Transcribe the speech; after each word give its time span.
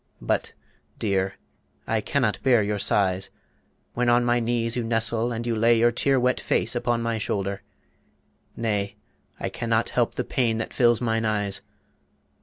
But, 0.23 0.53
dear, 0.97 1.35
I 1.85 2.01
can 2.01 2.23
not 2.23 2.41
bear 2.41 2.63
your 2.63 2.79
sighs 2.79 3.29
When 3.93 4.09
on 4.09 4.25
my 4.25 4.39
knees 4.39 4.75
you 4.75 4.83
nestle 4.83 5.31
and 5.31 5.45
you 5.45 5.55
lay 5.55 5.77
Your 5.77 5.91
tear 5.91 6.19
wet 6.19 6.39
face 6.41 6.75
upon 6.75 7.03
my 7.03 7.19
shoulder. 7.19 7.61
Nay, 8.57 8.95
I 9.39 9.49
can 9.49 9.69
not 9.69 9.89
help 9.89 10.15
the 10.15 10.23
pain 10.23 10.57
that 10.57 10.73
fills 10.73 11.01
mine 11.01 11.23
eyes. 11.25 11.61